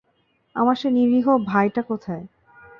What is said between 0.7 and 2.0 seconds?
সেই নিরীহ ভাইটা